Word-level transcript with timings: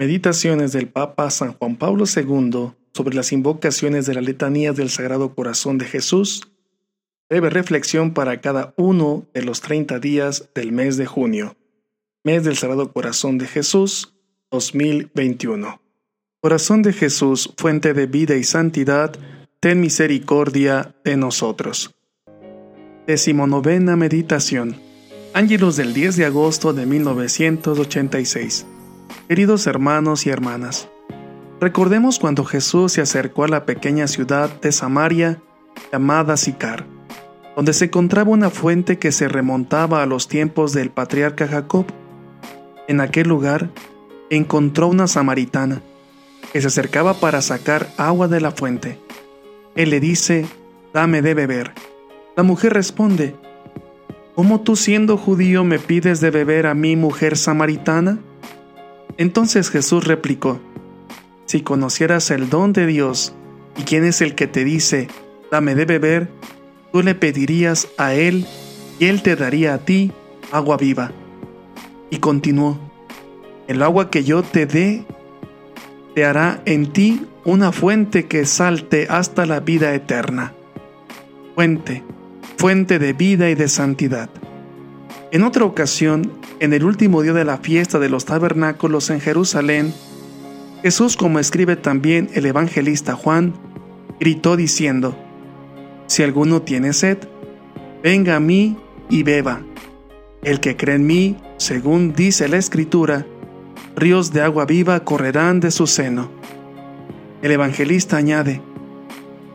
Meditaciones 0.00 0.72
del 0.72 0.88
Papa 0.88 1.28
San 1.28 1.52
Juan 1.52 1.76
Pablo 1.76 2.06
II 2.06 2.72
sobre 2.94 3.14
las 3.14 3.32
invocaciones 3.32 4.06
de 4.06 4.14
la 4.14 4.22
letanía 4.22 4.72
del 4.72 4.88
Sagrado 4.88 5.34
Corazón 5.34 5.76
de 5.76 5.84
Jesús. 5.84 6.50
Breve 7.28 7.50
reflexión 7.50 8.14
para 8.14 8.40
cada 8.40 8.72
uno 8.78 9.26
de 9.34 9.42
los 9.42 9.60
30 9.60 9.98
días 9.98 10.48
del 10.54 10.72
mes 10.72 10.96
de 10.96 11.04
junio. 11.04 11.54
Mes 12.24 12.44
del 12.44 12.56
Sagrado 12.56 12.90
Corazón 12.94 13.36
de 13.36 13.46
Jesús 13.46 14.14
2021. 14.50 15.82
Corazón 16.40 16.80
de 16.80 16.94
Jesús, 16.94 17.52
fuente 17.58 17.92
de 17.92 18.06
vida 18.06 18.36
y 18.36 18.44
santidad, 18.44 19.12
ten 19.60 19.82
misericordia 19.82 20.94
de 21.04 21.18
nosotros. 21.18 21.94
Decimonovena 23.06 23.96
Meditación. 23.96 24.76
Ángelos 25.34 25.76
del 25.76 25.92
10 25.92 26.16
de 26.16 26.24
agosto 26.24 26.72
de 26.72 26.86
1986. 26.86 28.64
Queridos 29.28 29.66
hermanos 29.66 30.26
y 30.26 30.30
hermanas, 30.30 30.88
recordemos 31.60 32.18
cuando 32.18 32.44
Jesús 32.44 32.92
se 32.92 33.00
acercó 33.00 33.44
a 33.44 33.48
la 33.48 33.66
pequeña 33.66 34.06
ciudad 34.06 34.50
de 34.60 34.72
Samaria 34.72 35.40
llamada 35.92 36.36
Sicar, 36.36 36.86
donde 37.56 37.72
se 37.72 37.86
encontraba 37.86 38.30
una 38.30 38.50
fuente 38.50 38.98
que 38.98 39.12
se 39.12 39.28
remontaba 39.28 40.02
a 40.02 40.06
los 40.06 40.28
tiempos 40.28 40.72
del 40.72 40.90
patriarca 40.90 41.46
Jacob. 41.46 41.86
En 42.88 43.00
aquel 43.00 43.28
lugar 43.28 43.70
encontró 44.30 44.88
una 44.88 45.06
samaritana 45.06 45.82
que 46.52 46.60
se 46.60 46.66
acercaba 46.66 47.14
para 47.14 47.42
sacar 47.42 47.88
agua 47.96 48.28
de 48.28 48.40
la 48.40 48.50
fuente. 48.50 48.98
Él 49.76 49.90
le 49.90 50.00
dice, 50.00 50.46
dame 50.92 51.22
de 51.22 51.34
beber. 51.34 51.72
La 52.36 52.42
mujer 52.42 52.72
responde, 52.72 53.36
¿Cómo 54.40 54.62
tú 54.62 54.74
siendo 54.74 55.18
judío 55.18 55.64
me 55.64 55.78
pides 55.78 56.20
de 56.20 56.30
beber 56.30 56.66
a 56.66 56.74
mi 56.74 56.96
mujer 56.96 57.36
samaritana? 57.36 58.20
Entonces 59.20 59.68
Jesús 59.68 60.06
replicó, 60.06 60.62
Si 61.44 61.60
conocieras 61.60 62.30
el 62.30 62.48
don 62.48 62.72
de 62.72 62.86
Dios 62.86 63.34
y 63.76 63.82
quién 63.82 64.04
es 64.04 64.22
el 64.22 64.34
que 64.34 64.46
te 64.46 64.64
dice, 64.64 65.08
dame 65.50 65.74
de 65.74 65.84
beber, 65.84 66.30
tú 66.90 67.02
le 67.02 67.14
pedirías 67.14 67.86
a 67.98 68.14
Él 68.14 68.46
y 68.98 69.04
Él 69.04 69.20
te 69.20 69.36
daría 69.36 69.74
a 69.74 69.78
ti 69.84 70.10
agua 70.50 70.78
viva. 70.78 71.12
Y 72.08 72.16
continuó, 72.16 72.80
el 73.68 73.82
agua 73.82 74.10
que 74.10 74.24
yo 74.24 74.42
te 74.42 74.64
dé 74.64 75.04
te 76.14 76.24
hará 76.24 76.62
en 76.64 76.90
ti 76.90 77.26
una 77.44 77.72
fuente 77.72 78.24
que 78.24 78.46
salte 78.46 79.06
hasta 79.10 79.44
la 79.44 79.60
vida 79.60 79.92
eterna. 79.94 80.54
Fuente, 81.54 82.02
fuente 82.56 82.98
de 82.98 83.12
vida 83.12 83.50
y 83.50 83.54
de 83.54 83.68
santidad. 83.68 84.30
En 85.32 85.44
otra 85.44 85.64
ocasión, 85.64 86.32
en 86.58 86.72
el 86.72 86.84
último 86.84 87.22
día 87.22 87.32
de 87.32 87.44
la 87.44 87.58
fiesta 87.58 88.00
de 88.00 88.08
los 88.08 88.24
tabernáculos 88.24 89.10
en 89.10 89.20
Jerusalén, 89.20 89.94
Jesús, 90.82 91.16
como 91.16 91.38
escribe 91.38 91.76
también 91.76 92.28
el 92.34 92.46
evangelista 92.46 93.14
Juan, 93.14 93.54
gritó 94.18 94.56
diciendo, 94.56 95.16
Si 96.08 96.24
alguno 96.24 96.62
tiene 96.62 96.92
sed, 96.92 97.18
venga 98.02 98.36
a 98.36 98.40
mí 98.40 98.76
y 99.08 99.22
beba. 99.22 99.62
El 100.42 100.58
que 100.58 100.76
cree 100.76 100.96
en 100.96 101.06
mí, 101.06 101.36
según 101.58 102.12
dice 102.12 102.48
la 102.48 102.56
Escritura, 102.56 103.24
ríos 103.94 104.32
de 104.32 104.42
agua 104.42 104.64
viva 104.64 105.04
correrán 105.04 105.60
de 105.60 105.70
su 105.70 105.86
seno. 105.86 106.28
El 107.40 107.52
evangelista 107.52 108.16
añade, 108.16 108.62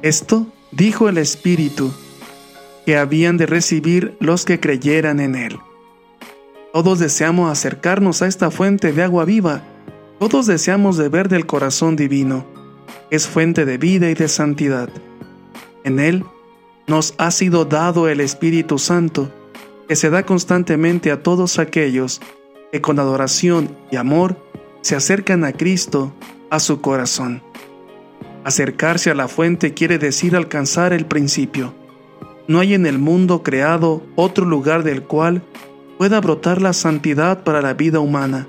Esto 0.01 0.47
dijo 0.71 1.09
el 1.09 1.17
Espíritu, 1.17 1.91
que 2.85 2.97
habían 2.97 3.37
de 3.37 3.45
recibir 3.45 4.15
los 4.19 4.45
que 4.45 4.59
creyeran 4.59 5.19
en 5.19 5.35
él. 5.35 5.57
Todos 6.75 6.99
deseamos 6.99 7.49
acercarnos 7.49 8.21
a 8.21 8.27
esta 8.27 8.51
fuente 8.51 8.91
de 8.91 9.01
agua 9.01 9.23
viva. 9.23 9.63
Todos 10.19 10.45
deseamos 10.45 10.97
beber 10.97 11.29
del 11.29 11.45
corazón 11.45 11.95
divino. 11.95 12.45
Es 13.09 13.27
fuente 13.27 13.63
de 13.63 13.77
vida 13.77 14.09
y 14.09 14.13
de 14.13 14.27
santidad. 14.27 14.89
En 15.85 15.99
Él 15.99 16.25
nos 16.85 17.15
ha 17.17 17.31
sido 17.31 17.63
dado 17.63 18.09
el 18.09 18.19
Espíritu 18.19 18.77
Santo, 18.77 19.31
que 19.87 19.95
se 19.95 20.09
da 20.09 20.23
constantemente 20.23 21.11
a 21.11 21.23
todos 21.23 21.59
aquellos 21.59 22.19
que 22.73 22.81
con 22.81 22.99
adoración 22.99 23.73
y 23.89 23.95
amor 23.95 24.35
se 24.81 24.97
acercan 24.97 25.45
a 25.45 25.53
Cristo, 25.53 26.13
a 26.49 26.59
su 26.59 26.81
corazón. 26.81 27.41
Acercarse 28.43 29.11
a 29.11 29.15
la 29.15 29.29
fuente 29.29 29.73
quiere 29.73 29.97
decir 29.97 30.35
alcanzar 30.35 30.91
el 30.91 31.05
principio. 31.05 31.73
No 32.47 32.59
hay 32.59 32.73
en 32.73 32.85
el 32.85 32.99
mundo 32.99 33.41
creado 33.41 34.03
otro 34.15 34.45
lugar 34.45 34.83
del 34.83 35.03
cual 35.03 35.41
pueda 35.97 36.21
brotar 36.21 36.61
la 36.61 36.73
santidad 36.73 37.43
para 37.43 37.61
la 37.61 37.73
vida 37.73 37.99
humana. 37.99 38.47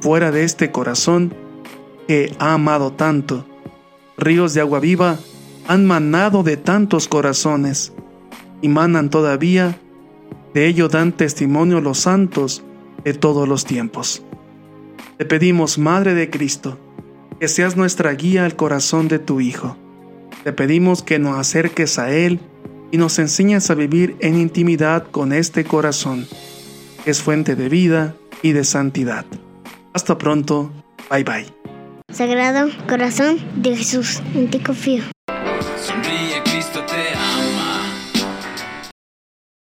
Fuera 0.00 0.32
de 0.32 0.42
este 0.42 0.72
corazón 0.72 1.32
que 2.08 2.34
ha 2.38 2.54
amado 2.54 2.92
tanto, 2.92 3.46
ríos 4.16 4.54
de 4.54 4.60
agua 4.60 4.80
viva 4.80 5.18
han 5.68 5.86
manado 5.86 6.42
de 6.42 6.56
tantos 6.56 7.06
corazones 7.06 7.92
y 8.60 8.68
manan 8.68 9.10
todavía, 9.10 9.78
de 10.54 10.66
ello 10.66 10.88
dan 10.88 11.12
testimonio 11.12 11.80
los 11.80 11.98
santos 11.98 12.64
de 13.04 13.14
todos 13.14 13.48
los 13.48 13.64
tiempos. 13.64 14.24
Te 15.18 15.24
pedimos, 15.24 15.78
Madre 15.78 16.14
de 16.14 16.30
Cristo, 16.30 16.78
que 17.38 17.46
seas 17.46 17.76
nuestra 17.76 18.12
guía 18.12 18.44
al 18.44 18.56
corazón 18.56 19.06
de 19.06 19.20
tu 19.20 19.40
Hijo. 19.40 19.76
Te 20.42 20.52
pedimos 20.52 21.02
que 21.02 21.20
nos 21.20 21.38
acerques 21.38 21.98
a 22.00 22.10
Él 22.10 22.40
y 22.92 22.98
nos 22.98 23.18
enseñes 23.18 23.68
a 23.70 23.74
vivir 23.74 24.14
en 24.20 24.38
intimidad 24.38 25.08
con 25.10 25.32
este 25.32 25.64
corazón 25.64 26.28
es 27.04 27.22
fuente 27.22 27.56
de 27.56 27.68
vida 27.68 28.14
y 28.42 28.52
de 28.52 28.64
santidad. 28.64 29.24
Hasta 29.92 30.18
pronto, 30.18 30.72
bye 31.10 31.24
bye. 31.24 31.46
Sagrado 32.12 32.70
Corazón 32.88 33.38
de 33.56 33.76
Jesús, 33.76 34.22
en 34.34 34.50
ti 34.50 34.60
confío. 34.60 35.02
Sonríe. 35.80 36.51